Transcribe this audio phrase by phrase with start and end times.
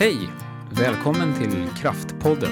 [0.00, 0.30] Hej!
[0.70, 2.50] Välkommen till Kraftpodden.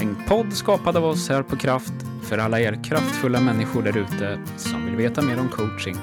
[0.00, 1.92] En podd skapad av oss här på Kraft
[2.22, 5.96] för alla er kraftfulla människor där ute som vill veta mer om coaching.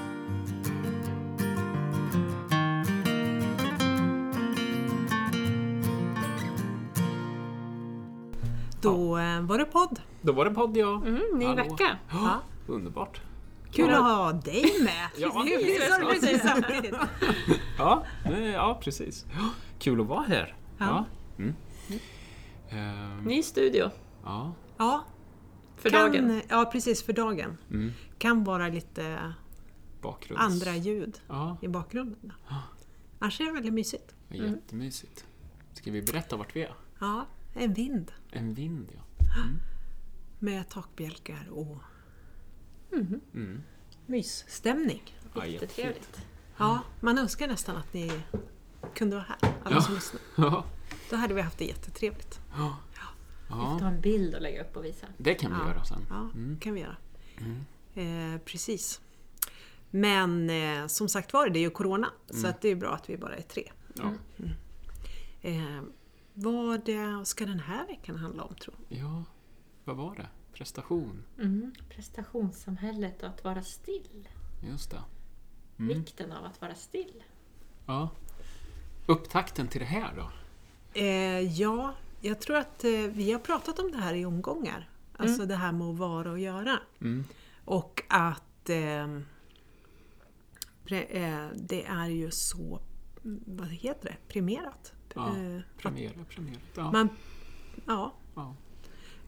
[8.81, 9.99] Då eh, var det podd.
[10.21, 11.03] Då var det podd ja.
[11.05, 11.63] Mm, ny Hallå.
[11.63, 11.97] vecka.
[12.11, 12.41] Ja.
[12.67, 13.21] Underbart.
[13.71, 15.09] Kul att ha dig med!
[15.17, 16.95] Ja, Det är så precis samtidigt.
[17.77, 19.25] Ja, nej, ja precis.
[19.33, 19.49] Ja,
[19.79, 20.55] Kul att vara här.
[20.77, 21.05] Ja.
[21.37, 21.53] Mm.
[22.69, 23.89] Ehm, Ny studio
[24.23, 24.53] ja.
[24.77, 25.05] Ja,
[25.77, 26.41] för kan, dagen.
[26.49, 27.57] ja, precis för dagen.
[27.71, 27.91] Mm.
[28.17, 29.33] Kan vara lite
[30.01, 30.43] Bakgrunds...
[30.43, 32.33] andra ljud Ja, i bakgrunden.
[33.19, 34.15] Annars är det väldigt mysigt.
[34.29, 35.25] jättemysigt.
[35.73, 36.73] Ska vi berätta vart vi är?
[36.99, 39.01] Ja, en vind En vind ja.
[40.39, 41.77] med takbjälkar och
[43.33, 43.61] Mm.
[44.05, 45.01] mysstämning.
[45.35, 46.21] ja Jättetrevligt.
[46.57, 48.11] Ja, man önskar nästan att ni
[48.95, 49.81] kunde vara här, alla Ja.
[49.81, 50.21] som lyssnar.
[50.35, 50.65] Ja.
[51.09, 52.39] Då hade vi haft det jättetrevligt.
[52.57, 52.77] Ja.
[53.47, 55.07] Vi får ta en bild och lägga upp och visa.
[55.17, 55.67] Det kan vi Ja.
[55.67, 56.05] göra sen.
[56.09, 56.59] Ja, Mm.
[56.59, 56.95] kan vi göra.
[57.95, 59.01] Eh, precis.
[59.89, 63.09] Men eh, som sagt var, det är ju Corona, så att det är bra att
[63.09, 63.71] vi bara är tre.
[63.93, 64.11] Ja.
[65.41, 65.81] Eh,
[66.33, 66.89] vad
[67.23, 68.95] ska den här veckan handla om, tror du?
[68.95, 69.23] ja,
[69.83, 70.27] vad var det?
[70.53, 71.23] Prestation.
[71.39, 71.73] Mm.
[71.89, 74.27] Prestationssamhället och att vara still.
[74.69, 75.03] Just det.
[75.77, 77.23] Vikten av att vara still.
[77.85, 78.09] Ja.
[79.05, 80.31] Upptakten till det här då?
[80.99, 84.89] Eh, ja, jag tror att eh, vi har pratat om det här i omgångar.
[85.17, 86.79] Alltså det här med att vara och göra.
[87.01, 87.23] Mm.
[87.65, 89.19] Och att eh,
[90.85, 92.79] pre, eh, det är ju så,
[93.23, 94.93] mm, vad heter det, primerat.
[95.13, 96.59] Ja, Eh, att Premiera, premiera.
[96.75, 96.91] Ja.
[96.91, 97.09] man,
[97.85, 98.55] ja, ja.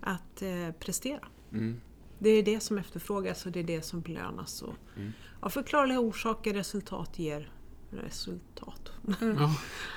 [0.02, 1.28] att eh, prestera.
[1.52, 1.82] Mm.
[2.20, 4.62] Det är det som efterfrågas och det är det som belönas.
[4.62, 5.12] Och Mm.
[5.40, 7.52] Av förklarliga orsaker resultat ger
[7.92, 8.92] resultat.
[9.06, 9.16] Ja.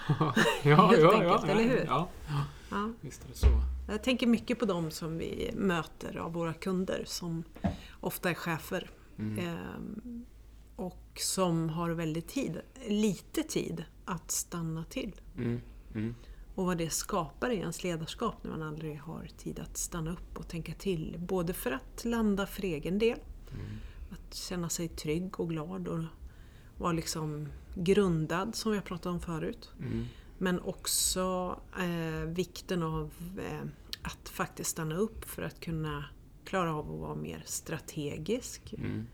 [0.08, 1.84] ja, Helt ja, enkelt, ja, eller hur?
[1.86, 2.08] Ja,
[2.70, 2.90] Ja.
[3.00, 3.46] visst är det så.
[3.88, 7.44] Jag tänker mycket på dem som vi möter av våra kunder som
[8.00, 8.90] ofta är chefer.
[9.18, 9.38] Mm.
[9.38, 10.24] Ehm,
[10.76, 15.20] och som har väldigt tid, lite tid att stanna till.
[15.36, 15.60] Mm.
[15.94, 16.14] Mm.
[16.54, 20.38] Och vad det skapar i ens ledarskap när man aldrig har tid att stanna upp
[20.38, 21.16] och tänka till.
[21.18, 23.18] Både för att landa för egen del,
[24.10, 26.04] att känna sig trygg och glad och
[26.78, 27.48] vara liksom
[27.84, 29.70] grundad som vi har pratat om förut.
[29.80, 30.04] Mm.
[30.38, 33.60] Men också eh, vikten av eh,
[34.02, 36.04] att faktiskt stanna upp för att kunna
[36.44, 39.06] klara av att vara mer strategisk Mm.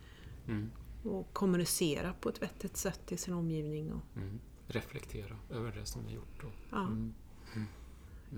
[0.48, 0.70] Mm.
[1.04, 3.92] och kommunicera på ett vettigt sätt till sin omgivning.
[3.92, 4.40] Och, Mm.
[4.66, 6.44] Reflektera över det som ni gjort.
[6.44, 6.82] Och, ja.
[6.82, 7.14] mm.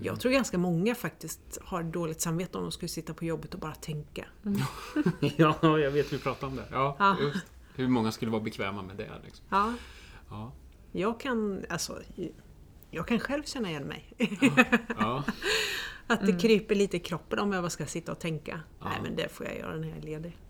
[0.01, 3.59] Jag tror ganska många faktiskt har dåligt samvete om de skulle sitta på jobbet och
[3.59, 4.25] bara tänka.
[5.37, 6.67] ja, jag vet vi pratar om det.
[6.71, 7.17] Ja, Ja.
[7.21, 7.45] Just.
[7.75, 9.11] Hur många skulle vara bekväma med det?
[9.25, 9.45] Liksom.
[9.49, 9.73] Ja,
[10.29, 10.51] Ja.
[10.91, 12.01] jag kan, alltså,
[12.91, 14.13] jag kan själv känna igen mig.
[14.99, 15.23] Ja.
[16.07, 18.59] Att det kryper lite i kroppen om jag bara ska sitta och tänka.
[18.79, 18.89] Ja.
[18.89, 20.37] Nej men det får jag göra när jag är ledig.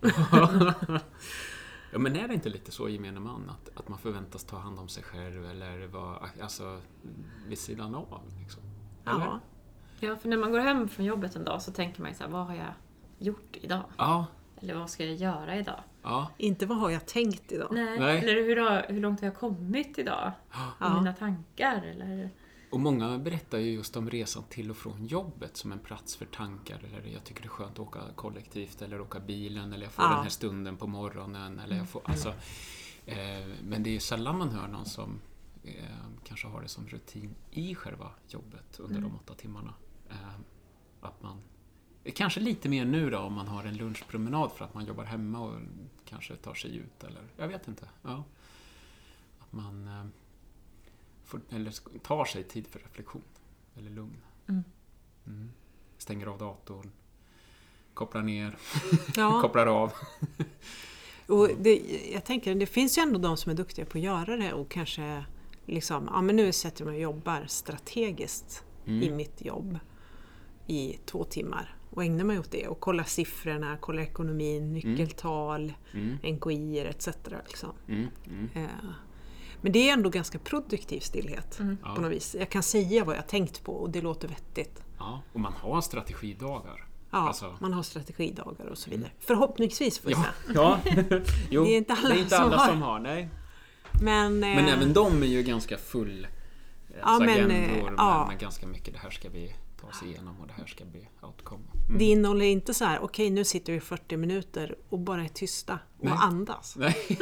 [1.92, 4.78] ja, men är det inte lite så gemene man att, att man förväntas ta hand
[4.78, 6.80] om sig själv eller vara alltså,
[7.46, 8.22] vid sidan av?
[8.42, 8.62] Liksom?
[9.04, 9.24] Eller?
[9.24, 9.40] Ja,
[10.00, 12.24] Ja, för när man går hem från jobbet en dag så tänker man ju så
[12.24, 12.72] här, vad har jag
[13.18, 13.82] gjort idag?
[13.96, 14.26] Ja.
[14.60, 15.80] Eller vad ska jag göra idag?
[16.08, 16.30] Ja.
[16.38, 17.68] inte vad har jag tänkt idag?
[17.72, 17.98] Nej.
[17.98, 18.18] Nej.
[18.18, 20.32] Eller hur, har, hur långt har jag kommit idag?
[20.80, 20.98] Ja.
[20.98, 21.82] Mina tankar?
[21.82, 22.30] Eller...
[22.70, 26.24] Och många berättar ju just om resan till och från jobbet som en plats för
[26.24, 26.78] tankar.
[26.84, 30.04] Eller jag tycker det är skönt att åka kollektivt eller åka bilen eller jag får
[30.04, 30.10] Ja.
[30.10, 31.58] den här stunden på morgonen.
[31.58, 32.28] Eller jag får, alltså,
[33.06, 35.20] eh, men det är sällan man hör någon som
[35.64, 35.72] eh,
[36.24, 39.74] kanske har det som rutin i själva jobbet under de åtta timmarna.
[40.10, 40.16] Eh,
[41.00, 41.40] att man,
[42.12, 45.40] kanske lite mer nu då om man har en lunchpromenad för att man jobbar hemma
[45.40, 45.60] och
[46.04, 47.88] kanske tar sig ut eller jag vet inte.
[48.02, 48.24] Ja.
[49.38, 50.06] Att man eh,
[51.24, 53.22] får, eller tar sig tid för reflektion
[53.76, 54.16] eller lugn.
[54.48, 54.64] Mm.
[55.26, 55.50] Mm.
[55.98, 56.90] Stänger av datorn,
[57.94, 58.56] kopplar ner,
[59.16, 59.40] Ja.
[59.42, 59.92] kopplar av.
[61.26, 61.76] Och det,
[62.12, 64.70] jag tänker, det finns ju ändå de som är duktiga på att göra det och
[64.70, 65.24] kanske
[65.66, 69.02] liksom, ja men nu sätter jag mig och jobbar strategiskt Mm.
[69.02, 69.78] i mitt jobb
[70.66, 76.16] i två timmar och ägnar mig åt det och kollar siffrorna, kollar ekonomin, nyckeltal, Mm.
[76.34, 77.08] NKI etc.
[77.46, 77.72] Liksom.
[77.88, 78.06] Mm.
[78.26, 78.48] Mm.
[78.54, 78.70] Eh,
[79.60, 81.94] Men det är ändå ganska produktiv stillhet Ja.
[81.94, 82.36] på något vis.
[82.38, 84.82] Jag kan säga vad jag tänkt på och det låter vettigt.
[84.98, 86.84] Ja, och man har strategidagar.
[87.10, 89.10] Ja, Alltså- man har strategidagar och så vidare.
[89.18, 90.20] Förhoppningsvis får jag
[90.54, 90.94] Ja, säga.
[91.10, 91.20] ja.
[91.50, 92.66] Jo, Det är inte alla är inte som alla har.
[92.68, 92.98] som har.
[93.00, 93.28] Nej.
[94.02, 96.26] Men, Men eh, även de är ju ganska full
[96.96, 98.26] Ja, alltså men, eh, agendor med, ja.
[98.30, 101.08] med ganska mycket det här ska vi ta oss igenom och det här ska bli
[101.22, 101.62] outcome.
[101.98, 105.28] Det innehåller inte så här, okej nu sitter vi i 40 minuter och bara är
[105.28, 106.14] tysta och Nej.
[106.20, 106.76] andas.
[106.78, 106.96] Nej.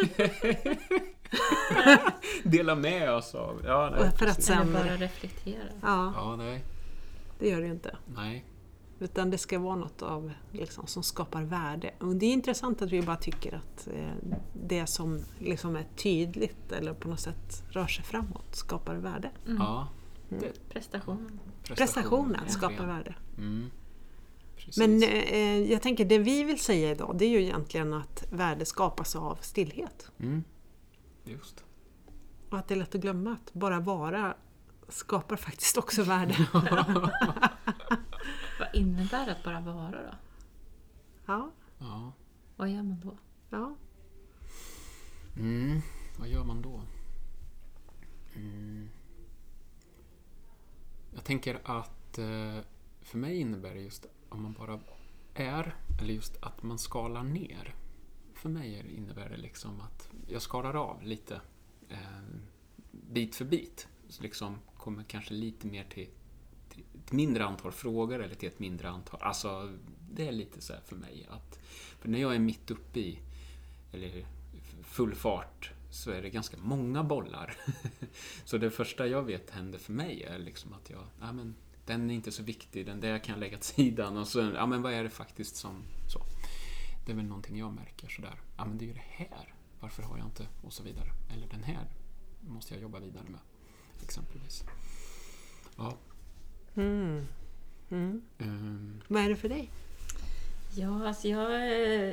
[2.45, 3.63] dela med oss av.
[3.65, 5.63] Ja, nej, Och för att sen- Eller bara reflektera.
[5.83, 6.65] Ja, Ja, nej.
[7.39, 7.97] det gör det ju inte.
[8.17, 8.45] Nej.
[8.99, 11.91] Utan det ska vara något av, liksom, som skapar värde.
[12.01, 14.09] Och det är intressant att vi bara tycker att eh,
[14.67, 19.31] det som liksom är tydligt eller på något sätt rör sig framåt skapar värde.
[19.47, 19.57] Mm.
[19.57, 19.89] Ja.
[20.69, 21.41] Prestationen.
[21.65, 22.53] Prestationen ja.
[22.53, 23.15] skapar värde.
[23.39, 23.71] Mm.
[24.77, 28.65] Men eh, jag tänker det vi vill säga idag det är ju egentligen att värde
[28.65, 30.11] skapas av stillhet.
[30.19, 30.45] Mm.
[31.25, 31.65] Just.
[32.51, 34.37] Och att det är lätt att glömma att bara vara
[34.89, 36.35] skapar faktiskt också värde.
[38.61, 40.15] Vad innebär det att bara vara då?
[41.27, 42.13] Ja, Ja.
[42.57, 43.17] Vad gör man då?
[43.51, 43.77] ja.
[45.37, 45.81] Mm.
[46.19, 46.83] Vad gör man då?
[48.37, 48.89] Mm.
[51.17, 52.59] Jag tänker att eh,
[53.01, 54.81] för mig innebär det just om man bara
[55.35, 57.75] är, eller just att man skalar ner.
[58.35, 61.41] För mig innebär det liksom att jag skalar av lite
[61.89, 61.99] eh,
[62.91, 63.89] bit för bit.
[64.09, 66.09] Så liksom kommer kanske lite mer till,
[66.69, 69.21] till ett mindre antal frågor eller till ett mindre antal.
[69.23, 69.73] Alltså,
[70.11, 71.59] det är lite så här för mig att
[72.01, 73.19] för när jag är mitt uppe i
[73.93, 74.27] eller
[74.83, 77.57] full fart så är det ganska många bollar.
[78.45, 81.55] så det första jag vet händer för mig är liksom att jag, ja men
[81.87, 84.67] den är inte så viktig, den där kan jag lägga åt sidan och så, ja
[84.67, 85.83] men vad är det faktiskt som,
[86.13, 86.23] så.
[87.07, 90.03] Det är väl någonting jag märker sådär, ja men det är ju det här, varför
[90.03, 91.09] har jag inte, och så vidare.
[91.35, 91.87] Eller den här
[92.41, 93.41] måste jag jobba vidare med,
[94.03, 94.65] exempelvis.
[95.77, 95.97] Ja.
[96.75, 97.27] Mm.
[97.91, 98.23] Mm.
[98.39, 99.71] ehm, Vad är det för dig?
[100.79, 101.53] Ja, alltså jag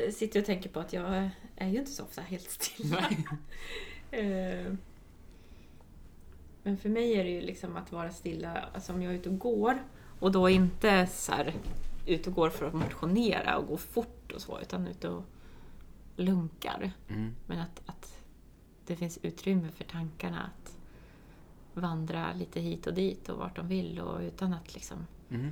[0.06, 3.10] eh, sitter och tänker på att jag är ju inte så ofta helt stilla.
[4.12, 4.74] Eh,
[6.64, 9.30] Men för mig är det ju liksom att vara stilla, alltså om jag är ute
[9.30, 9.84] och går
[10.20, 11.54] och då inte så här
[12.06, 15.24] ute och går för att motionera och gå fort och så, utan ute och
[16.16, 16.92] lunkar.
[17.10, 17.36] Mm.
[17.48, 18.24] Men att, att
[18.86, 20.78] det finns utrymme för tankarna att
[21.74, 25.52] vandra lite hit och dit och vart de vill och utan att liksom Mm.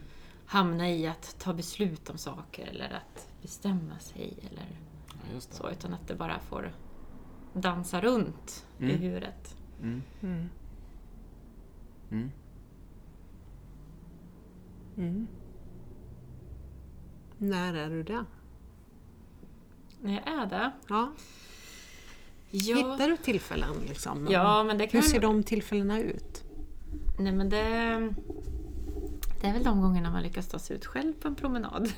[0.51, 4.65] Hamna i att ta beslut om saker eller att bestämma sig eller
[5.07, 5.55] Ja, just det.
[5.55, 6.71] så, utan att det bara får
[7.53, 8.97] dansa runt i Mm.
[9.01, 9.55] huvudet.
[9.81, 10.01] Mm.
[10.21, 10.49] Mm.
[12.11, 12.31] Mm.
[14.97, 15.27] Mm.
[17.37, 18.25] När är du det?
[20.01, 20.71] När jag är det?
[20.89, 21.11] Ja.
[22.51, 23.75] Ja, Hittar du tillfällen?
[23.87, 24.27] Liksom?
[24.29, 26.43] ja men det kan Hur ser de tillfällena ut?
[27.19, 28.13] Nej men det...
[29.41, 31.93] Det är väl de gångerna man lyckas ta sig ut själv på en promenad.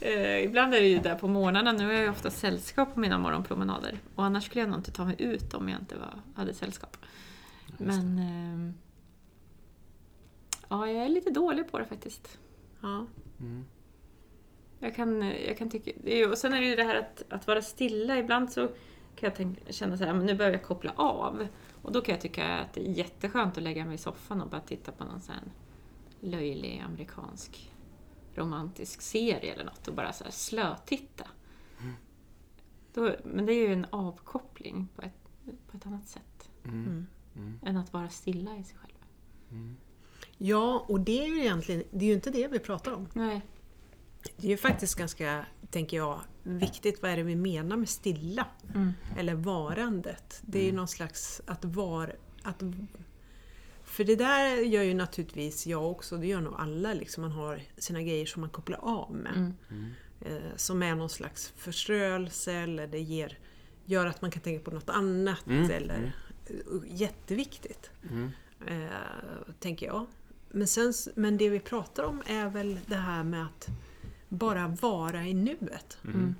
[0.00, 3.00] eh, ibland är det ju där på morgnarna, nu har jag ju ofta sällskap på
[3.00, 3.98] mina morgonpromenader.
[4.14, 6.96] Och annars skulle jag nog inte ta mig ut om jag inte var, hade sällskap.
[7.78, 8.18] Men...
[8.18, 8.74] ehm,
[10.68, 12.38] ja, jag är lite dålig på det faktiskt.
[12.80, 13.06] Ja.
[13.40, 13.64] Mm.
[14.78, 15.90] Jag kan, jag kan tycka...
[16.04, 18.18] Det är, ju- och sen är det ju det här att, att vara stilla.
[18.18, 18.66] Ibland så
[19.16, 21.46] kan jag tänka, känna så här, men nu behöver jag koppla av.
[21.82, 24.48] Och då kan jag tycka att det är jätteskönt att lägga mig i soffan och
[24.48, 25.34] bara titta på någon sån
[26.20, 27.72] löjlig amerikansk
[28.34, 31.28] romantisk serie eller något och bara så här slötitta.
[32.94, 35.28] Då, men det är ju en avkoppling på ett,
[35.70, 36.24] på ett annat sätt
[36.64, 36.86] Mm.
[36.86, 37.06] Mm.
[37.36, 37.58] Mm.
[37.62, 38.94] än att vara stilla i sig själv.
[39.50, 39.76] Mm.
[40.36, 43.08] ja, och det är ju egentligen det är ju inte det vi pratar om.
[43.12, 43.42] Nej.
[44.36, 48.46] Det är ju faktiskt ganska, tänker jag, viktigt vad är det vi menar med stilla?
[48.74, 48.92] Mm.
[49.18, 50.42] Eller varandet.
[50.46, 52.10] Det är ju någon slags att vara...
[52.42, 52.62] Att,
[53.84, 56.94] för det där gör ju naturligtvis jag också, det gör nog alla.
[56.94, 57.22] Liksom.
[57.22, 59.32] Man har sina grejer som man kopplar av med.
[59.36, 59.54] Mm.
[59.70, 59.90] Mm.
[60.20, 63.38] Eh, som är någon slags förströelse eller det ger,
[63.84, 65.46] gör att man kan tänka på något annat.
[65.46, 66.12] Mm, Eller,
[66.46, 66.54] eh,
[66.86, 68.30] Jätteviktigt, Mm.
[68.66, 68.90] eh,
[69.58, 70.06] tänker jag.
[70.48, 73.68] Men, sen, men det vi pratar om är väl det här med att
[74.30, 75.98] bara vara i nuet.
[76.04, 76.34] Mm.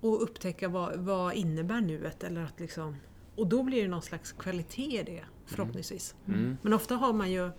[0.00, 2.24] Och upptäcka vad, vad innebär nuet.
[2.24, 2.96] Eller att liksom,
[3.36, 6.14] och då blir det någon slags kvalitet i det, förhoppningsvis.
[6.28, 6.56] Mm.
[6.62, 7.50] Men ofta har man ju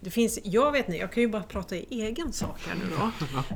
[0.00, 2.84] det finns, jag vet inte, jag kan ju bara prata i egen sak här nu
[2.96, 3.10] då.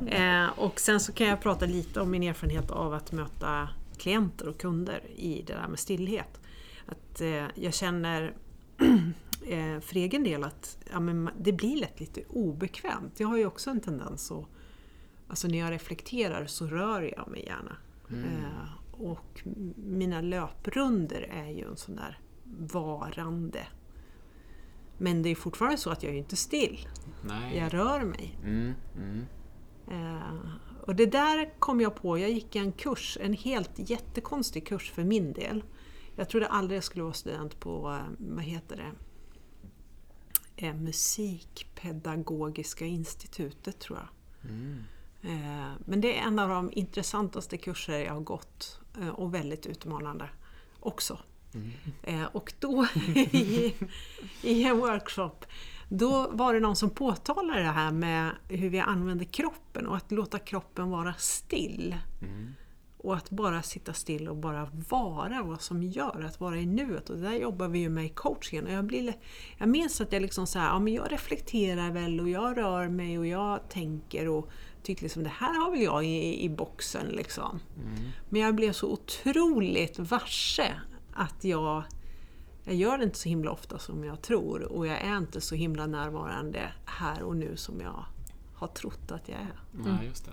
[0.15, 4.47] Eh, och sen så kan jag prata lite om min erfarenhet av att möta klienter
[4.47, 6.41] och kunder i det där med stillhet.
[6.85, 8.33] Att eh, jag känner
[9.47, 13.19] eh, för egen del att ja, men det blir lätt lite obekvämt.
[13.19, 14.45] Jag har ju också en tendens att,
[15.27, 17.77] alltså när jag reflekterar så rör jag mig gärna.
[18.09, 19.41] Eh, och
[19.75, 22.19] mina löprunder är ju en sån där
[22.57, 23.67] varande.
[24.97, 26.87] Men det är fortfarande så att jag är inte still.
[27.21, 27.57] Nej.
[27.57, 28.39] Jag rör mig.
[28.43, 28.73] Mm.
[28.97, 29.25] Mm.
[29.91, 30.39] Eh,
[30.81, 35.03] och det där kom jag på, jag gick en kurs, en helt jättekonstig kurs för
[35.03, 35.63] min del.
[36.15, 38.91] Jag trodde aldrig jag skulle vara student på, eh, vad heter det,
[40.55, 44.07] eh, Musikpedagogiska institutet tror jag.
[44.51, 44.83] Mm.
[45.21, 49.65] Eh, Men det är en av de intressantaste kurser jag har gått eh, och väldigt
[49.65, 50.29] utmanande
[50.79, 51.19] också.
[52.03, 53.73] Eh, Och då i,
[54.41, 55.31] i en workshop
[55.89, 60.11] då var det någon som påtalade det här med hur vi använder kroppen och att
[60.11, 61.95] låta kroppen vara still.
[63.03, 67.09] Och att bara sitta still och bara vara vad som gör, att vara i nuet.
[67.09, 68.65] Och det där jobbar vi ju med i coachingen.
[68.65, 69.13] Och jag, blir,
[69.57, 72.87] jag minns att jag liksom så här, ja men jag reflekterar väl och jag rör
[72.87, 74.49] mig och jag tänker och
[74.83, 77.59] tyckte liksom det här har väl jag i, i boxen liksom.
[78.29, 80.73] Men jag blev så otroligt varse
[81.13, 81.83] att jag,
[82.63, 85.55] jag gör det inte så himla ofta som jag tror och jag är inte så
[85.55, 88.05] himla närvarande här och nu som jag
[88.53, 89.59] har trott att jag är.
[89.85, 90.31] Ja, just det.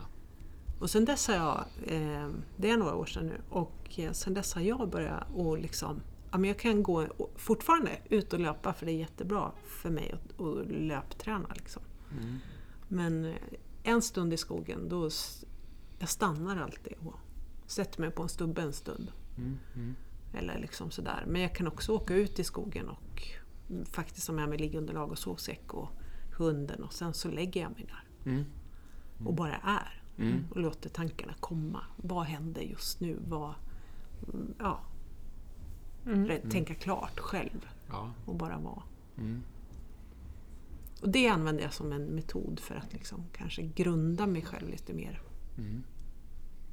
[0.81, 4.35] Och sen dess har jag, eh, det är några år sedan nu, och eh, sen
[4.35, 7.07] dess har jag börjat och liksom, ja men jag kan gå
[7.37, 11.83] fortfarande ut och löpa för det är jättebra för mig att, att löpträna liksom.
[12.21, 12.37] Mm.
[12.89, 13.35] Men eh,
[13.83, 15.11] en stund i skogen, då
[15.99, 17.15] jag stannar alltid och
[17.67, 19.13] sätter mig på en stubbe en stund.
[19.39, 19.59] Mm.
[19.75, 19.95] Mm.
[20.35, 21.25] Eller liksom sådär.
[21.27, 23.23] Men jag kan också åka ut i skogen och
[23.91, 25.89] faktiskt ha med mig liggunderlag och sovsäck och
[26.37, 28.45] hunden och sen så lägger jag mig där Mm.
[29.25, 30.00] och bara är.
[30.21, 30.45] Mm.
[30.51, 31.81] Och låter tankarna komma.
[31.97, 33.19] Vad händer just nu?
[33.29, 33.55] Vad,
[34.33, 34.81] mm, ja,
[36.05, 38.13] Rätt- Tänka klart själv Ja.
[38.27, 38.83] och bara vara.
[39.19, 39.43] Mm.
[41.03, 44.93] Och det använder jag som en metod för att liksom kanske grunda mig själv lite
[44.93, 45.23] mer.
[45.59, 45.83] Mm.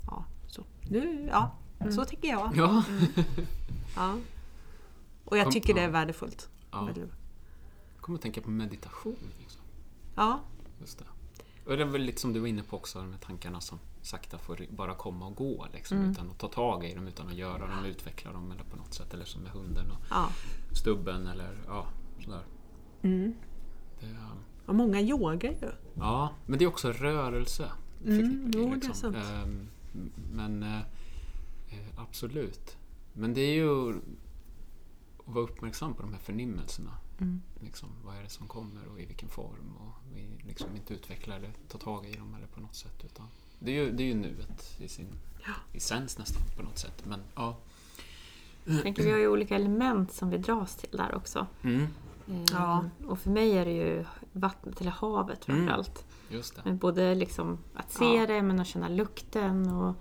[0.07, 0.63] Ja, så.
[0.89, 1.51] Nu, ja,
[1.91, 2.51] så tänker jag.
[2.55, 2.83] Ja.
[3.95, 4.17] Ja.
[5.25, 6.49] Och jag tycker det är värdefullt.
[6.71, 6.89] Ja.
[6.95, 9.15] Jag kommer att tänka på meditation.
[9.39, 9.61] Liksom.
[10.15, 10.39] Ja,
[10.79, 11.05] Just det.
[11.67, 13.79] Och det är väl lite som du var inne på också, de här tankarna som
[14.01, 15.67] sakta får bara komma och gå.
[15.73, 16.11] Liksom, Mm.
[16.11, 18.93] Utan att ta tag i dem, utan att göra dem, utveckla dem eller på något
[18.93, 19.13] sätt.
[19.13, 20.29] Eller som med hunden och ja.
[20.71, 21.87] stubben eller ja,
[22.23, 22.43] sådär.
[23.01, 23.33] Mm.
[23.99, 24.15] Det,
[24.65, 25.71] Och många yogar ju.
[25.93, 27.71] ja, men det är också rörelse.
[28.05, 29.15] Mm, jo, det är sant.
[29.15, 29.67] Ehm,
[30.33, 30.79] Men eh,
[31.69, 32.77] eh, absolut.
[33.13, 33.95] Men det är ju att
[35.25, 36.91] vara uppmärksam på de här förnimmelserna.
[37.19, 37.41] Mm.
[37.59, 39.73] Liksom, vad är det som kommer och i vilken form.
[39.79, 43.03] Och vi liksom inte utveckla eller ta tag i dem eller på något sätt.
[43.05, 43.25] Utan
[43.59, 45.07] det, är ju, det är ju nuet i sin
[45.73, 47.03] essens nästan på något sätt.
[47.05, 47.57] Men ja.
[48.65, 51.47] Jag tänker vi har ju olika element som vi dras till där också.
[51.63, 51.87] Mm,
[52.29, 52.85] Eh, Ja.
[53.07, 56.05] Och för mig är det ju vattnet eller havet framförallt.
[56.29, 56.61] just det.
[56.65, 58.27] Men Både liksom att se Ja.
[58.27, 59.95] det men att känna lukten och,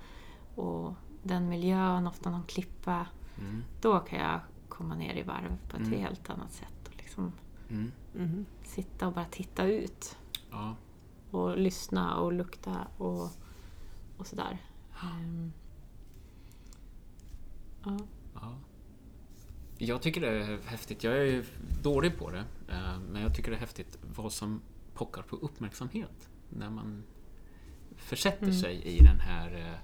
[0.55, 3.07] och den miljön, ofta någon klippa.
[3.41, 6.01] Mm, Då kan jag komma ner i varv på ett Mm.
[6.01, 6.75] helt annat sätt.
[7.17, 7.33] Liksom
[7.71, 8.47] mm, Mhm.
[8.65, 10.17] sitta och bara titta ut.
[10.51, 10.77] ja.
[11.31, 13.31] Och lyssna och lukta och,
[14.17, 14.59] och sådär.
[15.03, 15.53] Ehm,
[17.85, 17.99] ja.
[18.35, 18.55] Ja.
[19.79, 21.05] Jag tycker det är häftigt.
[21.05, 21.45] Jag är ju
[21.83, 22.45] dålig på det.
[22.69, 24.61] eh, Men jag tycker det är häftigt vad som
[24.95, 26.29] pockar på uppmärksamhet.
[26.51, 27.03] När man
[27.97, 28.55] försätter Mm.
[28.61, 29.79] sig i den här eh,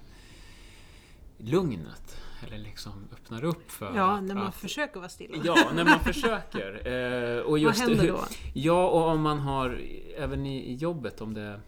[1.37, 2.17] lugnet.
[2.47, 5.37] Eller liksom öppnar upp för Ja, att, när man att, försöker vara stilla.
[5.43, 6.87] Ja, när man försöker.
[6.93, 8.25] Eh, och Vad just händer då?
[8.53, 9.81] Ja, och om man har,
[10.17, 11.61] även i, i jobbet, om det är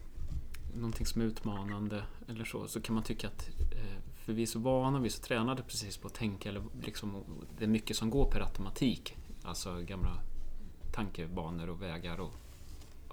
[0.73, 4.45] någonting som är utmanande eller så, så kan man tycka att eh, för vi är
[4.45, 7.23] så vana, vi är så tränade precis på att tänka, eller liksom,
[7.57, 9.15] det är mycket som går per automatik.
[9.43, 10.11] Alltså gamla
[10.93, 12.33] tankebanor och vägar och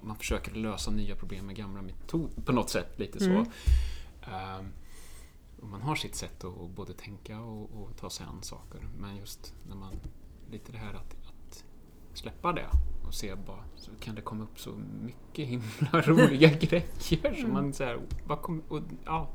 [0.01, 3.29] man försöker lösa nya problem med gamla metoder på något sätt, lite så.
[3.29, 3.45] Mm.
[4.21, 4.65] Ehm,
[5.63, 8.87] och man har sitt sätt att både tänka och, och ta sig an saker.
[8.97, 9.93] Men just när man,
[10.51, 11.65] lite det här att, att
[12.13, 12.69] släppa det
[13.07, 17.73] och se bara, så kan det komma upp så mycket himla roliga grejer som man
[17.73, 19.29] säger, vad kom, och, ja,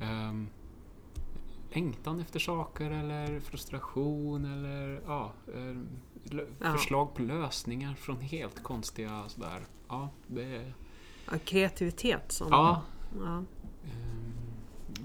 [0.00, 0.48] Ehm,
[1.70, 5.88] längtan efter saker eller frustration eller ja, ehm,
[6.58, 6.72] Ja.
[6.72, 9.66] förslag på lösningar från helt konstiga sådär.
[9.88, 10.74] Ja, det är...
[11.30, 12.48] Ja, kreativitet som...
[12.50, 12.82] Ja.
[13.20, 13.36] Ja.
[13.36, 13.44] ehm,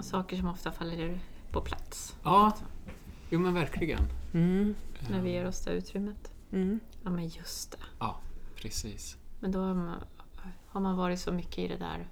[0.01, 1.19] saker som ofta faller
[1.51, 2.15] på plats.
[2.23, 2.53] ja,
[3.29, 3.99] jo men verkligen.
[4.33, 4.75] Mm.
[5.09, 6.31] När vi Ehm, ger oss det utrymmet.
[6.51, 6.79] Mm.
[7.03, 7.77] Ja men just det.
[7.99, 8.19] Ja,
[8.55, 9.17] precis.
[9.39, 9.95] Men då har man,
[10.67, 12.07] har man varit så mycket i det där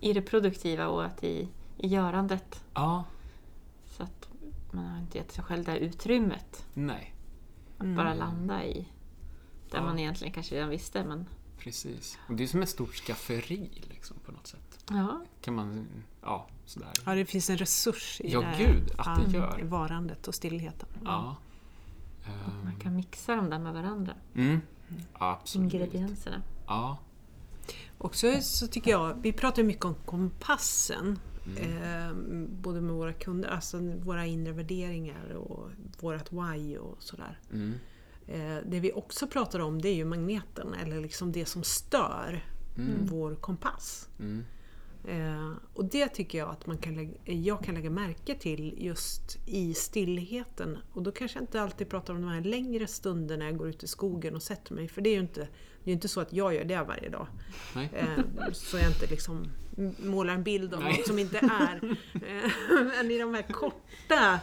[0.00, 2.64] i det produktiva och att i, i görandet.
[2.74, 3.04] Ja,
[3.86, 4.28] Så att
[4.72, 7.14] man har inte gett sig själv det utrymmet nej,
[7.76, 7.96] att Mm.
[7.96, 8.88] bara landa i.
[9.70, 9.84] Där Ja.
[9.84, 11.26] man egentligen kanske redan visste men
[11.58, 12.18] precis.
[12.28, 14.84] Och det är som ett stort skafferi liksom på något sätt.
[14.90, 15.20] ja.
[15.40, 15.86] Kan man,
[16.28, 16.88] ja, sådär.
[17.06, 19.60] ja, det finns en resurs i Ja, det, gud, att det gör.
[19.62, 20.88] varandet och stillheten.
[21.04, 21.36] Ja.
[22.26, 24.14] Ehm, Man kan mixa dem där med varandra.
[24.34, 24.60] Mm,
[25.12, 25.72] absolut.
[25.74, 26.42] Ingredienserna.
[26.66, 26.98] Ja.
[27.98, 31.18] Och så, så tycker jag, vi pratar mycket om kompassen.
[31.56, 31.82] Mm.
[31.82, 32.12] Eh,
[32.62, 35.70] både med våra kunder, alltså våra inre värderingar och
[36.00, 37.38] vårat why och sådär.
[37.52, 37.74] Mm.
[38.26, 42.44] Eh, det vi också pratar om det är ju magneten, eller liksom det som stör
[42.78, 43.06] Mm.
[43.06, 44.08] vår kompass.
[45.08, 49.38] Eh, och det tycker jag att man kan lägga, jag kan lägga märke till just
[49.46, 50.78] i stillheten.
[50.92, 53.82] Och då kanske jag inte alltid pratar om de här längre stunderna jag går ut
[53.82, 54.88] i skogen och sätter mig.
[54.88, 55.48] För det är ju inte,
[55.84, 57.26] det är inte så att jag gör det varje dag.
[57.74, 57.90] Nej.
[57.94, 59.44] Eh, så jag inte liksom
[59.98, 60.92] målar en bild av Nej.
[60.96, 61.96] något som inte är.
[62.14, 62.50] Eh,
[62.96, 64.40] Men i de här korta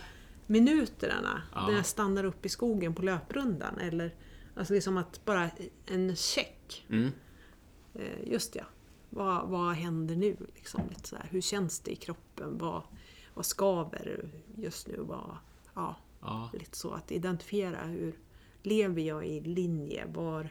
[0.48, 1.68] minuterna Ja.
[1.68, 3.80] när jag stannar upp i skogen på löprundan.
[3.80, 4.16] Eller
[4.56, 5.50] alltså liksom att bara
[5.86, 6.86] en check.
[6.90, 7.12] Mm.
[7.96, 8.64] Eh, Just ja.
[9.16, 10.36] Vad, vad händer nu?
[10.56, 11.28] Liksom, lite så här.
[11.32, 12.58] Hur känns det i kroppen?
[12.58, 12.82] Vad,
[13.34, 14.98] vad skaver just nu?
[15.00, 15.38] Vad,
[15.74, 16.50] ja, Ja.
[16.54, 18.20] lite så att identifiera hur
[18.64, 20.06] lever jag i linje?
[20.14, 20.50] Var,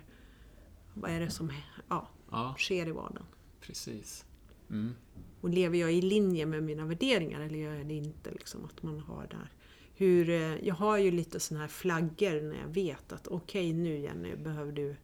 [0.94, 1.52] vad är det som
[1.88, 3.26] ja, ja, sker i vardagen?
[3.60, 4.24] precis.
[4.70, 4.92] Mm.
[5.40, 8.30] Och lever jag i linje med mina värderingar eller gör jag det inte?
[8.30, 9.52] Liksom, att man har där.
[9.94, 13.98] Hur, eh, jag har ju lite såna här flaggor när jag vet att okej nu
[13.98, 14.96] Jenny behöver du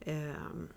[0.00, 0.68] ehm,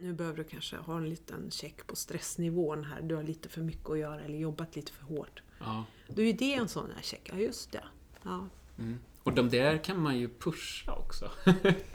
[0.00, 3.00] nu behöver du kanske ha en liten check på stressnivån här.
[3.02, 5.42] Du har lite för mycket att göra eller jobbat lite för hårt.
[5.60, 5.84] Ja.
[6.08, 7.30] Då är det en sån här check.
[7.32, 7.84] Ja, just det.
[8.22, 8.46] Ja.
[8.78, 8.98] Mm.
[9.22, 11.30] Och de där kan man ju pusha också.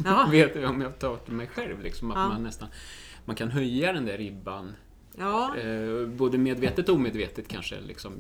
[0.06, 0.28] Ja.
[0.32, 2.28] Vet du om jag tar till mig själv, liksom, att Ja.
[2.28, 2.68] man nästan
[3.26, 4.72] man kan höja den där ribban.
[5.18, 5.58] Ja.
[5.58, 7.82] Eh, både medvetet och omedvetet kanske.
[7.82, 8.14] Liksom,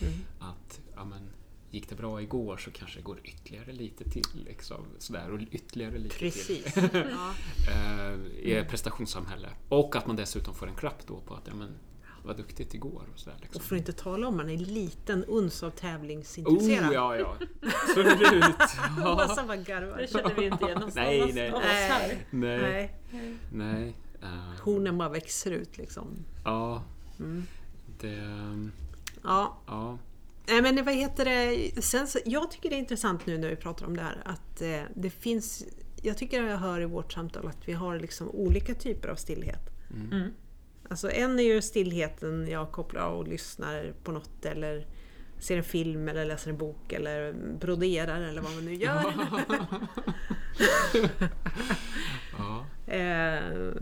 [0.00, 0.12] Mm.
[0.40, 1.28] Att ja, men,
[1.70, 4.44] gick det bra igår så kanske det går ytterligare lite till.
[4.46, 6.74] Liksom, sådär, och ytterligare lite Precis.
[6.74, 6.88] till.
[6.92, 7.34] Ja.
[7.72, 9.48] eh, I ett prestationssamhälle.
[9.68, 11.68] Och att man dessutom får en klapp då på att ja, men,
[12.24, 13.02] vad duktigt igår.
[13.14, 13.60] Och sådär, liksom.
[13.60, 16.92] Och för att inte tala om man är en liten uns av Oh tävlingsintresserad.
[16.94, 17.36] ja, ja.
[17.82, 18.20] Absolut.
[18.98, 19.14] Ja.
[19.14, 19.98] Massa bara garvar.
[19.98, 21.52] Det känner vi inte igen oss Nej, oss- nej.
[22.30, 22.90] Nej.
[23.10, 23.38] Nej.
[23.52, 23.94] Nej.
[24.22, 26.06] eh, Hornen bara växer ut liksom.
[26.44, 26.82] Ja.
[27.18, 27.42] Mm.
[28.00, 28.22] Det...
[29.22, 29.98] Ja, Ja.
[30.48, 31.82] Nej men vad heter det?
[31.82, 34.62] Sen, så- jag tycker det är intressant nu när vi pratar om det här att
[34.62, 35.64] eh, det finns
[36.02, 39.70] Jag tycker jag hör i vårt samtal att vi har liksom olika typer av stillhet.
[40.12, 40.30] Mm.
[40.90, 44.86] Alltså en är ju stillheten jag kopplar av och lyssnar på något eller
[45.38, 49.14] ser en film eller läser en bok eller broderar eller vad man nu gör.
[52.38, 52.66] ja.
[52.86, 53.72] Eh,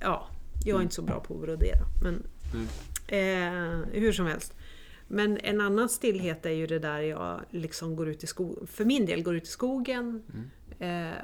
[0.00, 0.28] ja,
[0.64, 1.78] jag är inte så bra på att brodera.
[2.02, 2.66] Men Mm.
[3.06, 4.54] eh, hur som helst.
[5.08, 8.66] Men en annan stillhet är ju det där jag liksom går ut i skogen.
[8.66, 10.22] För min del går ut i skogen.
[10.78, 11.12] Mm.
[11.12, 11.18] Eh,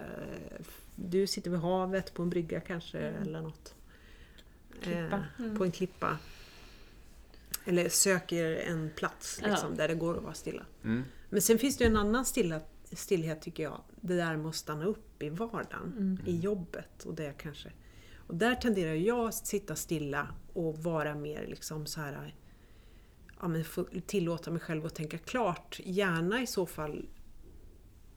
[0.97, 3.75] du sitter vid havet på en brygga kanske eller något.
[4.83, 4.99] Klippa.
[5.16, 5.57] Eh, Mm.
[5.59, 6.19] På en klippa.
[7.64, 9.77] Eller söker en plats liksom, Ja.
[9.77, 10.62] där det går att vara stilla.
[10.85, 11.05] Mm.
[11.31, 12.61] Men sen finns det ju en annan stilla,
[12.93, 13.81] stillhet tycker jag.
[14.01, 16.19] Det där med att stanna upp i vardagen, Mm.
[16.27, 17.69] i jobbet och det kanske.
[18.27, 22.35] Och där tenderar jag att sitta stilla och vara mer liksom så här
[23.40, 25.81] ja, men få tillåta mig själv att tänka klart.
[25.85, 27.07] Gärna i så fall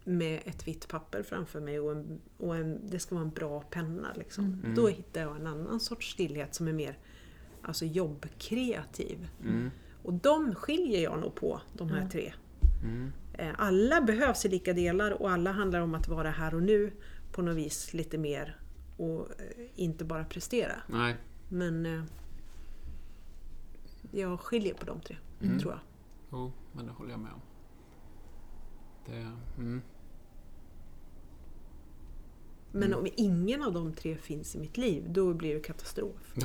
[0.04, 3.62] med ett vitt papper framför mig och, en, och en, det ska vara en bra
[3.62, 4.08] penna.
[4.16, 4.46] Liksom.
[4.64, 4.76] Mm.
[4.76, 6.98] Då hittar jag en annan sorts stillhet som är mer
[7.62, 9.28] alltså jobbkreativ.
[9.42, 9.72] Mm.
[10.04, 12.34] Och de skiljer jag nog på, de här tre.
[12.84, 13.12] Mm.
[13.34, 16.92] Eh, Alla behövs i lika delar och alla handlar om att vara här och nu
[17.32, 18.58] på något vis lite mer
[18.98, 20.76] och eh, inte bara prestera.
[20.88, 21.16] Nej.
[21.50, 22.04] Men eh,
[24.14, 25.60] jag skiljer på de tre, Mm.
[25.60, 25.80] tror jag.
[26.32, 27.42] Jo, men det håller jag med om.
[29.06, 29.16] Det...
[29.58, 29.82] Mm.
[32.72, 33.00] Men Mm.
[33.00, 36.34] om ingen av de tre finns i mitt liv, då blir det katastrof.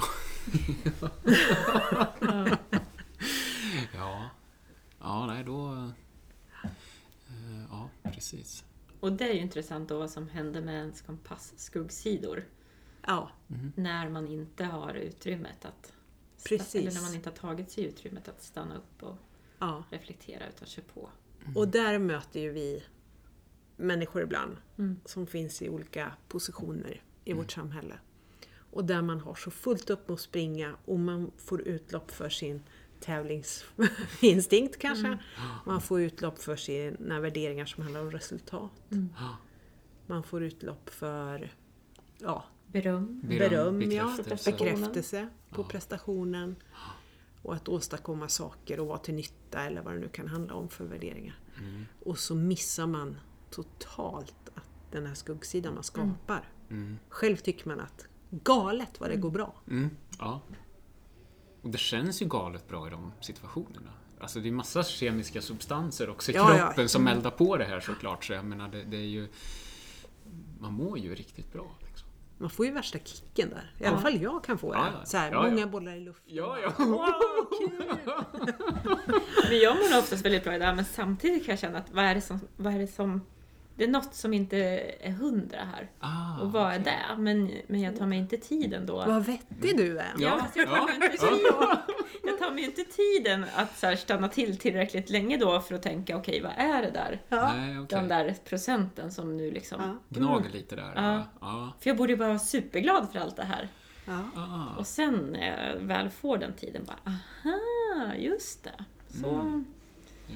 [3.95, 4.31] Ja.
[5.01, 5.73] Ja, nej då...
[5.75, 5.89] eh,
[7.71, 8.65] Ja, precis.
[9.01, 12.45] Och det är ju intressant då vad som händer med ens kompass skuggsidor.
[13.07, 13.73] Ja, Mm.
[13.77, 15.93] När man inte har utrymmet att...
[16.45, 16.75] Precis.
[16.75, 19.17] Eller när man inte har tagit sig utrymmet att stanna upp och
[19.59, 19.85] ja.
[19.91, 21.11] reflektera utan kör på.
[21.55, 22.83] Och där möter ju vi
[23.77, 25.01] människor ibland Mm.
[25.05, 27.99] som finns i olika positioner i vårt samhälle.
[28.71, 32.29] Och där man har så fullt upp med att springa och man får utlopp för
[32.29, 32.63] sin
[33.01, 35.07] tävlingsinstinkt kanske.
[35.07, 35.19] Mm.
[35.67, 38.71] Man får utlopp för sina värderingar som handlar om resultat.
[38.89, 39.37] Ja,
[40.07, 41.53] Man får utlopp för
[42.19, 43.21] ja, Beröm.
[43.25, 44.53] beröm, ja, bekräftelse.
[44.53, 45.69] bekräftelse på Ja.
[45.69, 46.57] prestationen.
[47.43, 50.69] Och att åstadkomma saker och vara till nytta eller vad det nu kan handla om
[50.69, 51.39] för värderingar.
[51.59, 51.85] Mm.
[52.05, 53.17] Och så missar man
[53.51, 56.53] totalt att den här skuggsidan man skapar.
[56.71, 56.99] Mm.
[57.09, 59.55] Själv tycker man att galet vad det går bra.
[59.71, 59.91] Mm.
[60.19, 60.41] Ja.
[61.63, 63.91] Och det känns ju galet bra i de situationerna.
[64.21, 66.67] Alltså det är massa kemiska substanser också i Ja, ja.
[66.67, 68.25] kroppen som eldar på det här såklart.
[68.25, 69.29] Så jag menar, det, det är ju...
[70.61, 71.77] Man mår ju riktigt bra.
[72.41, 73.73] Man får ju värsta kicken där.
[73.79, 73.89] I Ja.
[73.89, 74.79] alla fall jag kan få det.
[74.79, 75.05] Ja, ja.
[75.05, 75.51] Så här, Ja, ja.
[75.51, 76.35] många bollar i luften.
[76.35, 76.73] Ja, ja.
[79.49, 81.91] Men jag mår oftast väldigt bra i det här, men samtidigt kan jag känna att
[81.91, 83.21] vad är det som, vad är det som
[83.77, 84.57] det är något som inte
[85.01, 85.91] är hundra här.
[86.01, 86.83] Ah, Och vad är okej.
[87.09, 87.23] det?
[87.23, 88.97] Men, men jag tar mig inte tiden då.
[88.97, 90.13] Vad vettig du är!
[90.19, 90.57] Ja, fast
[92.31, 95.75] jag, tar mig mig inte tiden att så här, stanna till tillräckligt länge då för
[95.75, 97.23] att tänka okej, vad är det där?
[97.29, 97.53] Ja.
[97.57, 97.87] Nej.
[97.89, 99.81] Den där procenten som nu liksom...
[99.83, 100.19] Ja.
[100.19, 100.93] Gnager lite där.
[100.97, 101.25] Ja.
[101.41, 101.73] Ja.
[101.81, 103.69] För jag borde ju bara vara superglad för allt det här.
[104.07, 104.75] Ja.
[104.79, 108.85] Och sen när jag väl får den tiden bara, aha, just det.
[109.21, 109.65] Så, Mm.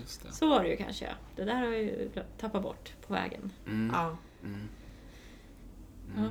[0.00, 0.33] Just det.
[0.33, 1.09] så var det ju kanske.
[1.37, 3.52] Det där har jag ju tappat bort på vägen.
[3.66, 3.90] Mm.
[3.94, 4.16] Ja.
[4.44, 4.68] Mm.
[6.16, 6.22] Ja.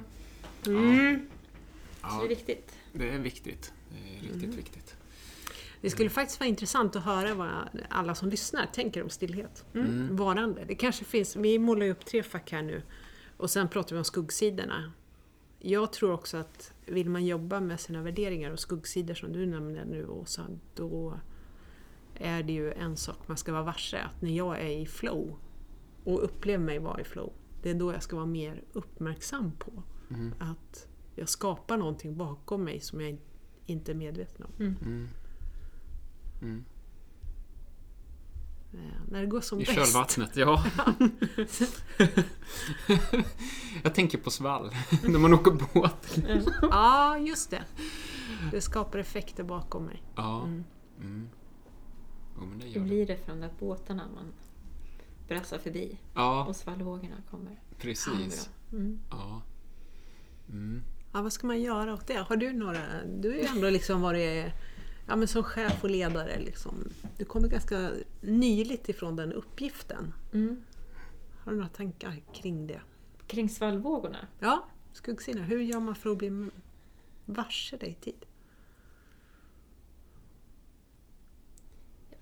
[0.72, 1.28] Mm.
[2.02, 2.76] Så Ja, det är viktigt.
[2.94, 3.74] det är viktigt.
[3.90, 4.56] Det är riktigt Mm.
[4.56, 4.96] viktigt.
[5.82, 7.50] Det skulle faktiskt vara intressant att höra vad
[7.90, 9.66] alla som lyssnar tänker om stillhet.
[9.74, 10.16] Mm.
[10.16, 10.66] Varande.
[10.68, 12.82] Det kanske finns, vi målar ju upp tre fack här nu
[13.38, 14.92] och sen pratar vi om skuggsidorna.
[15.60, 19.86] Jag tror också att vill man jobba med sina värderingar och skuggsidor som du nämnde
[19.86, 21.20] nu Åsa, då
[22.16, 23.98] är det ju en sak man ska vara varse.
[23.98, 25.36] Att när jag är i flow
[26.04, 29.84] och upplever mig vara i flow, det är då jag ska vara mer uppmärksam på
[30.10, 30.34] Mm.
[30.40, 33.18] att jag skapar någonting bakom mig som jag
[33.66, 34.66] inte är medveten om.
[34.66, 35.08] Mm.
[36.42, 36.66] Mm.
[38.74, 38.80] Eh,
[39.12, 39.74] När det går som I bäst.
[39.76, 40.66] kölvattnet, ja.
[43.84, 44.72] jag tänker på svall,
[45.04, 46.18] när man åker båt.
[46.62, 47.64] Ja, just det.
[48.52, 50.04] Det skapar effekter bakom mig.
[50.16, 50.44] Ja.
[50.44, 50.64] Mm.
[51.00, 51.30] Mm.
[52.40, 52.80] Men det det.
[52.80, 54.34] blir det för de där båtarna man
[55.28, 57.60] brassar förbi Ja, och svallvågorna kommer?
[57.78, 58.50] precis.
[58.72, 59.00] Mm.
[59.10, 59.42] Ja.
[60.50, 60.84] Mm.
[61.14, 62.18] Ja, vad ska man göra åt det?
[62.18, 63.04] Har du några...
[63.20, 64.54] Du har ju ändå liksom varit
[65.12, 66.40] ja, men som chef och ledare.
[66.40, 66.90] Liksom.
[67.18, 70.14] Du kommer ganska nyligt ifrån den uppgiften.
[70.34, 70.64] Mm.
[71.40, 72.82] Har du några tankar kring det?
[73.28, 74.28] Kring svallvågorna?
[74.40, 75.44] Ja, skuggsidan.
[75.44, 76.50] Hur gör man för att bli
[77.26, 78.26] varse det i tid?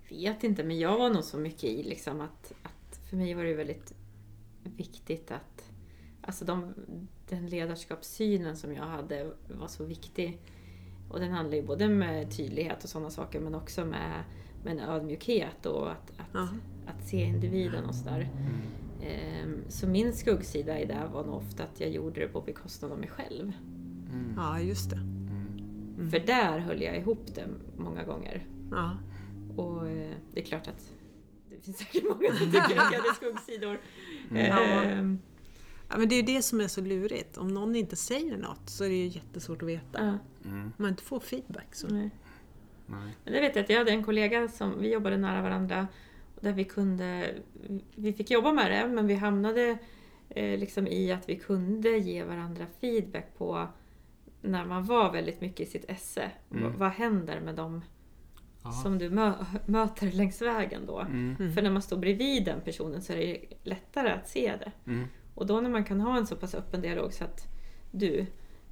[0.08, 3.34] Jag vet inte, men jag var nog så mycket i liksom att, att för mig
[3.34, 3.94] var det väldigt
[4.64, 5.72] viktigt att
[6.22, 6.74] Alltså de,
[7.30, 10.40] den ledarskapssynen som jag hade var så viktig.
[11.10, 14.24] Och den handlar ju både med tydlighet och sådana saker men också med,
[14.64, 16.48] med en ödmjukhet och att, att, Ja.
[16.88, 18.30] att se individen och sådär.
[19.04, 22.92] Ehm, Så min skuggsida i det var nog ofta att jag gjorde det på bekostnad
[22.92, 23.52] av mig själv.
[24.12, 24.34] Mm.
[24.38, 24.96] Ja, just det.
[24.96, 26.10] Mm.
[26.12, 28.46] För där höll jag ihop det många gånger.
[28.72, 28.98] Ja.
[29.58, 30.92] Och eh, det är klart att
[31.50, 33.80] det finns säkert många som tycker att jag hade skuggsidor.
[34.32, 34.52] Mm.
[35.00, 35.20] Ehm,
[35.90, 37.38] Ja, men det är ju det som är så lurigt.
[37.38, 40.06] Om någon inte säger något så är det ju jättesvårt att veta.
[40.06, 40.18] ja,
[40.50, 40.74] Mm.
[40.78, 41.88] Man inte får feedback så...
[41.88, 42.10] nej.
[42.86, 43.16] Nej.
[43.24, 45.88] Men det vet jag att jag hade en kollega som, vi jobbade nära varandra,
[46.42, 47.36] där vi kunde,
[47.96, 49.78] vi fick jobba med det, men vi hamnade
[50.30, 53.68] eh, liksom i att vi kunde ge varandra feedback på
[54.42, 56.32] när man var väldigt mycket i sitt esse.
[56.52, 56.78] Mm.
[56.78, 57.82] Vad, händer med dem
[58.64, 58.72] Ja.
[58.72, 59.34] som du mö,
[59.66, 61.00] möter längs vägen då?
[61.00, 61.36] Mm.
[61.40, 61.54] Mm.
[61.54, 64.72] För när man står bredvid den personen så är det lättare att se det.
[65.40, 65.42] Mm.
[65.42, 67.48] Och då när man kan ha en så pass öppen dialog så att
[67.92, 68.20] du,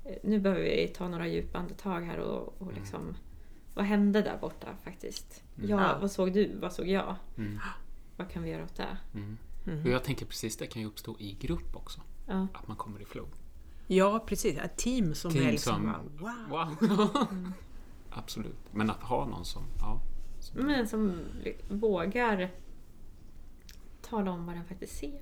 [0.03, 3.15] eh, nu behöver vi ta några djupa andetag här och, och liksom
[3.73, 5.43] vad hände där borta faktiskt?
[5.57, 5.69] Mm.
[5.69, 6.57] Ja, vad såg du?
[6.59, 7.15] Vad såg jag?
[7.37, 7.59] Mm.
[8.17, 8.97] Vad kan vi göra åt det?
[9.13, 9.37] Mm.
[9.65, 9.81] Mhm.
[9.85, 12.01] Och jag tänker precis, det kan ju uppstå i grupp också.
[12.27, 12.47] Ja.
[12.53, 13.27] Att man kommer i flow.
[13.87, 14.57] Ja, precis.
[14.57, 15.73] Ett team som Team är liksom...
[15.73, 16.75] som- Wow.
[16.79, 17.51] Wow!
[18.09, 18.59] Absolut.
[18.71, 19.63] Men att ha någon som...
[19.79, 20.01] Ja.
[20.39, 21.19] som Men som
[21.69, 22.51] vågar
[24.01, 25.21] tala om vad den faktiskt ser.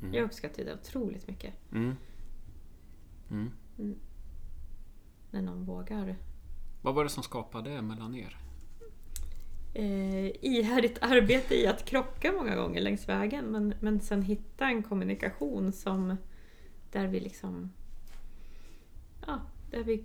[0.00, 0.08] Mm.
[0.08, 0.14] Mm.
[0.14, 1.54] Jag uppskattar det otroligt mycket.
[1.72, 1.96] Mm.
[3.30, 3.52] Mm.
[5.30, 6.16] När någon vågar
[6.82, 8.36] Vad var det som skapade det mellan er?
[9.74, 14.82] eh, ihärdigt arbete i att krocka många gånger längs vägen men, men sen hitta en
[14.82, 16.16] kommunikation som
[16.92, 17.72] där vi liksom
[19.26, 20.04] ja, där vi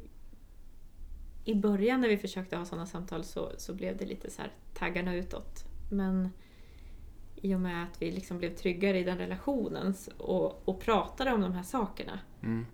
[1.43, 4.51] i början när vi försökte ha sådana samtal så, så blev det lite så här
[4.73, 6.29] taggarna utåt men
[7.35, 11.41] i och med att vi liksom blev tryggare i den relationen och, och pratade om
[11.41, 12.65] de här sakerna Mm.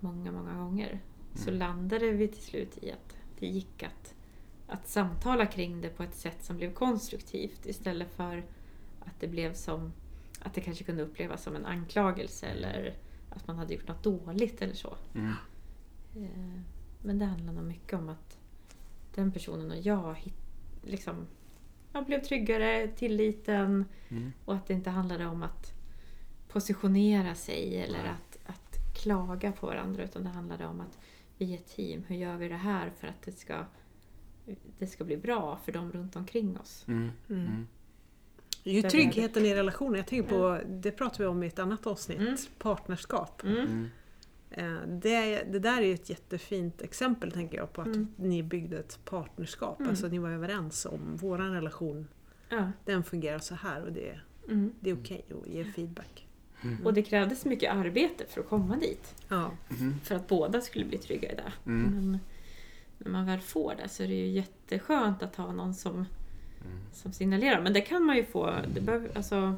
[0.00, 1.00] många, många gånger
[1.34, 4.14] så landade vi till slut i att det gick att,
[4.66, 8.44] att samtala kring det på ett sätt som blev konstruktivt istället för
[9.00, 9.92] att det blev som
[10.40, 12.94] att det kanske kunde upplevas som en anklagelse eller
[13.30, 14.96] att man hade gjort något dåligt eller så.
[15.14, 15.32] Mm.
[16.16, 16.60] Eh,
[17.02, 18.38] Men det handlar nog mycket om att
[19.14, 20.32] den personen och jag
[20.82, 21.26] liksom,
[21.98, 24.32] jag blev tryggare, tilliten Mm.
[24.44, 25.72] och att det inte handlade om att
[26.48, 28.08] positionera sig eller Nej.
[28.10, 30.98] att, att klaga på varandra utan det handlade om att
[31.38, 32.04] vi är ett team.
[32.08, 33.64] Hur gör vi det här för att det ska,
[34.78, 36.84] det ska bli bra för dem runt omkring oss?
[36.88, 37.10] Mm.
[37.28, 37.46] Mm.
[37.46, 37.66] Mm.
[38.62, 39.94] Ju tryggheten i relationen.
[39.94, 42.36] Jag tänker på, det pratar vi om i ett annat avsnitt, Mm.
[42.58, 43.42] partnerskap.
[44.50, 44.66] Mm.
[44.70, 44.82] Mm.
[44.82, 48.08] Eh, Det, det där är ju ett jättefint exempel tänker jag på att Mm.
[48.16, 49.78] ni byggde ett partnerskap.
[49.80, 49.90] Mm.
[49.90, 52.08] Alltså att ni var överens om våran relation,
[52.48, 52.70] Ja.
[52.84, 54.72] den fungerar så här och det, Mm.
[54.80, 56.24] Det är okej att ge feedback.
[56.84, 59.14] Och det krävdes mycket arbete för att komma dit.
[59.28, 59.50] Ja.
[59.80, 60.00] Mm.
[60.00, 61.52] För att båda skulle bli trygga i det.
[61.66, 61.82] Mm.
[61.94, 62.18] Men
[62.98, 66.06] när man väl får det så är det ju jätteskönt att ha någon som, Mm.
[66.92, 67.60] som signalerar.
[67.62, 68.54] Men det kan man ju få.
[68.74, 69.54] Det behöver, alltså,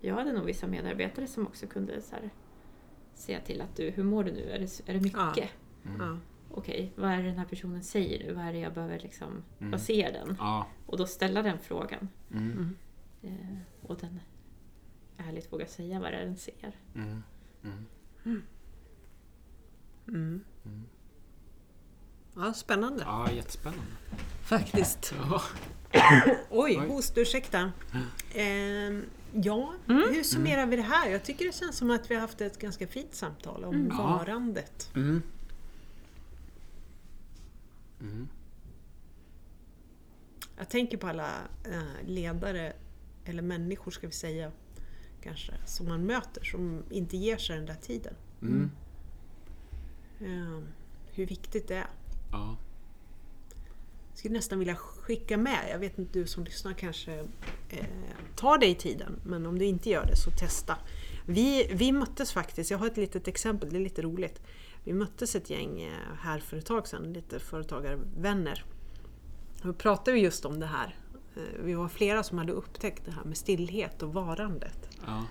[0.00, 2.30] jag hade nog vissa medarbetare som också kunde så här,
[3.18, 4.50] säga till att du, hur mår du nu?
[4.50, 5.18] Är det, är det mycket?
[5.18, 5.48] Ja.
[5.94, 6.20] Mm.
[6.50, 8.32] Okej, vad är det den här personen säger nu?
[8.34, 9.70] Vad är det jag behöver liksom, Mm.
[9.70, 10.36] vad ser den?
[10.38, 10.66] Ja.
[10.86, 12.08] Och då ställa den frågan.
[12.32, 12.76] Mm.
[13.22, 14.20] Eh, och den
[15.16, 16.72] ärligt våga säga vad det är den ser.
[16.94, 17.22] Mm.
[22.36, 22.42] Mm.
[22.42, 22.42] Mm.
[22.42, 22.46] Mm.
[22.48, 23.02] ja, spännande.
[23.06, 23.84] Ja, jättespännande.
[24.42, 25.14] Faktiskt.
[25.30, 25.42] Ja.
[26.50, 26.88] Oj, Oj.
[26.88, 27.72] host, ursäkta.
[28.34, 30.02] Ehm, ja, Mm.
[30.14, 31.10] hur summerar vi det här?
[31.10, 33.96] Jag tycker det känns som att vi har haft ett ganska fint samtal om Mm.
[33.96, 34.90] Varandet.
[34.94, 35.22] Mm.
[38.00, 38.28] Mm.
[40.58, 41.30] Jag tänker på alla
[41.64, 42.72] eh, ledare,
[43.24, 44.52] eller människor ska vi säga,
[45.22, 48.14] kanske, som man möter, som inte ger sig den där tiden.
[48.42, 48.70] Mm.
[50.20, 50.66] Ehm,
[51.12, 51.86] hur viktigt det är.
[52.32, 52.56] Ja.
[54.10, 57.18] Jag skulle nästan vilja skicka med, jag vet inte du som lyssnar kanske
[57.68, 57.86] eh,
[58.36, 60.76] tar dig tiden, men om du inte gör det så testa.
[61.26, 64.40] Vi, vi möttes faktiskt, jag har ett litet exempel, det är lite roligt.
[64.84, 68.64] Vi möttes ett gäng eh, här för ett tag sedan, lite företagarvänner.
[69.62, 70.96] Då pratade vi just om det här.
[71.36, 74.88] Eh, Vi var flera som hade upptäckt det här med stillhet och varandet.
[75.06, 75.24] Ja.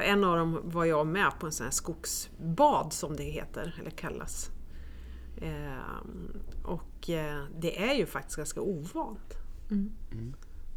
[0.00, 3.90] En av dem var jag med på en sån här skogsbad som det heter, eller
[3.90, 4.50] kallas.
[5.40, 9.34] Ehm, och eh, det är ju faktiskt ganska ovant
[9.70, 9.92] Mm.
[10.12, 10.34] Mm.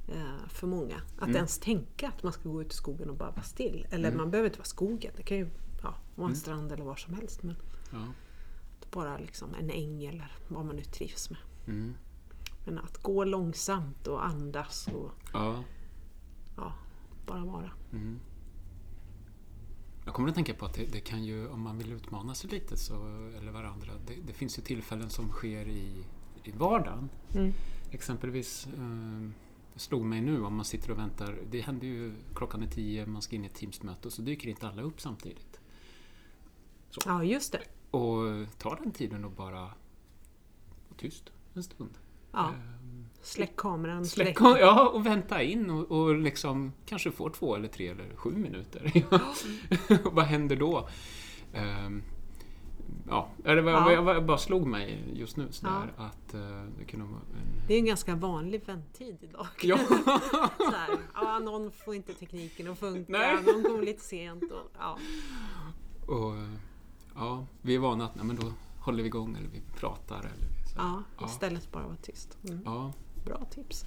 [0.07, 0.95] eh, för många.
[1.17, 1.35] Att Mm.
[1.35, 3.87] ens tänka att man ska gå ut i skogen och bara vara still.
[3.91, 5.49] Eller man behöver inte vara skogen, det kan ju
[5.83, 7.43] ja, vara en strand eller var som helst.
[7.43, 7.55] Men
[7.91, 8.07] Ja.
[8.91, 11.39] bara liksom en äng eller vad man nu trivs med.
[11.67, 11.93] Mm.
[12.65, 15.63] Men att gå långsamt och andas och Ja.
[16.57, 16.73] ja,
[17.25, 17.71] bara vara.
[20.11, 22.49] Jag kommer att tänka på att det, det kan ju, om man vill utmana sig
[22.49, 22.93] lite så,
[23.37, 26.05] eller varandra, det, det finns ju tillfällen som sker i,
[26.43, 27.09] i vardagen.
[27.35, 27.53] Mm.
[27.91, 29.29] Exempelvis, eh,
[29.73, 33.05] det slog mig nu om man sitter och väntar, det händer ju klockan är tio,
[33.05, 35.59] man ska in i ett Teamsmöte och så dyker inte alla upp samtidigt.
[37.05, 37.61] Ja, just det.
[37.97, 39.73] Och ta den tiden och bara vara
[40.97, 41.97] tyst en stund.
[42.31, 42.49] Ja.
[42.49, 42.80] Ehm,
[43.21, 44.57] Släck kameran, Släck, släck.
[44.61, 48.91] ja, och vänta in och, och liksom kanske får två eller tre eller sju minuter.
[50.11, 50.89] Vad händer då?
[51.53, 52.03] Ehm,
[53.07, 53.91] ja, det var, Ja.
[53.91, 57.67] Jag, jag bara slog mig just nu sådär att eh, det kunde vara en...
[57.67, 59.47] Det är en ganska vanlig vänttid idag.
[59.63, 59.79] Ja,
[61.13, 63.35] ja, någon får inte tekniken att funka, Nej.
[63.45, 64.43] någon kommer lite sent.
[64.43, 64.97] Och, ja.
[66.07, 66.33] och
[67.15, 70.19] ja, vi är vana att nej, men då håller vi igång eller vi pratar.
[70.19, 70.75] Eller vi, så.
[70.77, 71.25] Ja, Ja.
[71.25, 72.37] istället bara vara tyst.
[72.49, 72.59] Mm.
[72.65, 72.93] Ja,
[73.25, 73.85] Bra tips.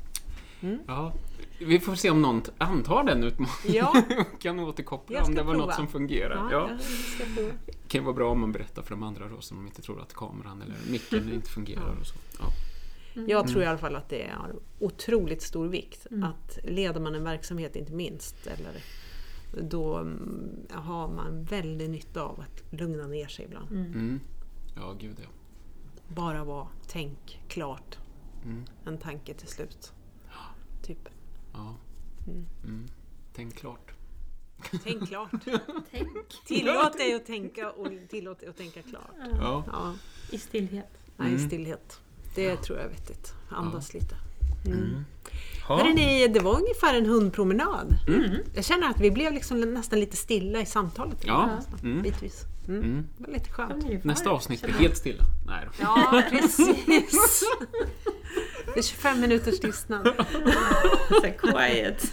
[0.87, 1.13] ja.
[1.59, 4.03] Vi får se om någon antar den utmaningen Ja,
[4.35, 5.67] och kan återkoppla om det var prova.
[5.67, 6.35] något som fungerar.
[6.37, 6.71] ja, Ja.
[6.71, 7.53] jag ska prova.
[7.67, 10.15] Det kan vara bra om man berättar för de andra då som inte tror att
[10.15, 12.15] kameran eller micken inte fungerar och så.
[12.39, 12.45] Ja.
[13.27, 14.39] Jag tror i alla fall att det är
[14.79, 16.07] otroligt stor vikt.
[16.11, 16.25] Mm.
[16.25, 18.83] Att leder man en verksamhet inte minst, eller,
[19.71, 23.71] då mm, har man väldigt nytta av att lugna ner sig ibland.
[23.71, 23.85] Mm.
[23.93, 24.21] Mm.
[24.77, 25.29] Ja, gud ja.
[26.09, 27.99] Bara vara, tänk klart.
[28.45, 28.65] Mm.
[28.85, 29.93] En tanke till slut.
[30.83, 31.09] Typ.
[31.53, 31.75] ja.
[32.27, 32.47] Mm.
[32.65, 32.87] Mm.
[33.35, 33.91] Tänk klart.
[34.85, 35.31] Tänk klart.
[35.91, 36.09] Tänk
[36.47, 39.11] Tillåt dig att tänka och tillåt dig att tänka klart.
[39.41, 39.65] Ja.
[39.73, 39.95] Ja,
[40.31, 40.91] i stillhet.
[41.17, 41.47] nej, Mm.
[41.47, 42.01] stillhet.
[42.35, 43.33] Det tror jag är vettigt.
[43.51, 44.15] Andas lite.
[44.67, 44.79] Mm.
[44.79, 45.05] Mm.
[45.69, 47.95] Hörrni, det var ungefär en hundpromenad.
[48.09, 48.37] Mm.
[48.55, 51.25] Jag känner att vi blev liksom nästan lite stilla i samtalet.
[51.27, 51.51] Ja.
[51.83, 52.03] Mm.
[52.03, 52.43] Bitvis.
[52.69, 52.83] Mm.
[52.83, 53.07] Mm.
[53.19, 54.05] Det var lite Ja, skönt.
[54.05, 55.23] Nästa avsnitt blir helt stilla.
[55.47, 55.73] Nej då.
[55.81, 56.87] Ja, precis.
[58.75, 60.07] Det är 25 minuters tystnad.
[61.09, 62.13] Så quiet.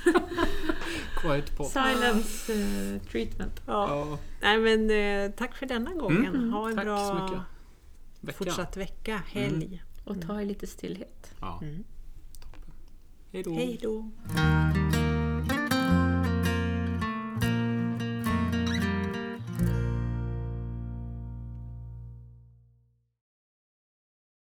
[1.22, 1.68] Quiet pop.
[1.68, 3.62] Silence eh, treatment.
[3.66, 4.08] Ja.
[4.10, 4.18] Ja.
[4.42, 6.36] Nej, men, eh, tack för denna gången.
[6.36, 6.54] Mm.
[6.54, 7.46] Ha en Tack bra.
[8.22, 8.38] Vecka.
[8.38, 9.84] fortsatt vecka, helg.
[10.04, 11.34] Och ta i lite stillhet.
[11.42, 11.60] Ja.
[11.62, 11.84] Mm.
[12.42, 12.74] Toppen.
[13.32, 13.54] Hej då.
[13.54, 14.10] Hej då.